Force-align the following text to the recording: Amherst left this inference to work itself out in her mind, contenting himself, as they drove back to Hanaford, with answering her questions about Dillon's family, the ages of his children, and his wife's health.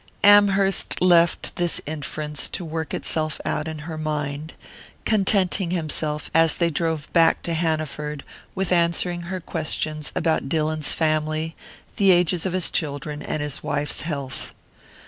Amherst 0.23 0.99
left 0.99 1.57
this 1.57 1.79
inference 1.85 2.49
to 2.49 2.65
work 2.65 2.91
itself 2.91 3.39
out 3.45 3.67
in 3.67 3.77
her 3.85 3.99
mind, 3.99 4.53
contenting 5.05 5.69
himself, 5.69 6.31
as 6.33 6.55
they 6.57 6.71
drove 6.71 7.13
back 7.13 7.43
to 7.43 7.53
Hanaford, 7.53 8.23
with 8.55 8.71
answering 8.71 9.21
her 9.29 9.39
questions 9.39 10.11
about 10.15 10.49
Dillon's 10.49 10.93
family, 10.93 11.55
the 11.97 12.09
ages 12.09 12.47
of 12.47 12.53
his 12.53 12.71
children, 12.71 13.21
and 13.21 13.43
his 13.43 13.61
wife's 13.61 14.01
health. 14.01 14.55